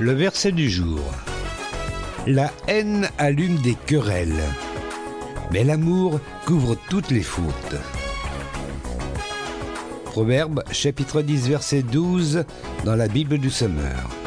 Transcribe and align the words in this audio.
Le 0.00 0.12
verset 0.12 0.52
du 0.52 0.68
jour. 0.68 1.00
La 2.26 2.50
haine 2.66 3.08
allume 3.18 3.56
des 3.58 3.74
querelles, 3.86 4.42
mais 5.52 5.64
l'amour 5.64 6.20
couvre 6.46 6.76
toutes 6.88 7.10
les 7.10 7.22
fautes. 7.22 7.76
Proverbe 10.04 10.62
chapitre 10.72 11.22
10 11.22 11.48
verset 11.48 11.82
12 11.82 12.44
dans 12.84 12.96
la 12.96 13.08
Bible 13.08 13.38
du 13.38 13.50
Sommeur. 13.50 14.21